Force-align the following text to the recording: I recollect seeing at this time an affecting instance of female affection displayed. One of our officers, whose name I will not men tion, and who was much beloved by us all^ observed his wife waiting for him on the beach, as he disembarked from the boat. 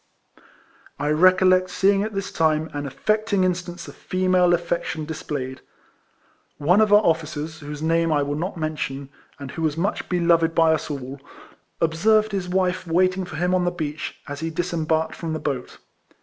I 0.97 1.09
recollect 1.09 1.69
seeing 1.69 2.01
at 2.01 2.15
this 2.15 2.31
time 2.31 2.71
an 2.73 2.87
affecting 2.87 3.43
instance 3.43 3.87
of 3.87 3.93
female 3.93 4.51
affection 4.51 5.05
displayed. 5.05 5.61
One 6.57 6.81
of 6.81 6.91
our 6.91 7.05
officers, 7.05 7.59
whose 7.59 7.83
name 7.83 8.11
I 8.11 8.23
will 8.23 8.33
not 8.33 8.57
men 8.57 8.77
tion, 8.77 9.09
and 9.37 9.51
who 9.51 9.61
was 9.61 9.77
much 9.77 10.09
beloved 10.09 10.55
by 10.55 10.73
us 10.73 10.87
all^ 10.87 11.19
observed 11.79 12.31
his 12.31 12.49
wife 12.49 12.87
waiting 12.87 13.25
for 13.25 13.35
him 13.35 13.53
on 13.53 13.63
the 13.63 13.69
beach, 13.69 14.19
as 14.27 14.39
he 14.39 14.49
disembarked 14.49 15.13
from 15.15 15.33
the 15.33 15.39
boat. 15.39 15.77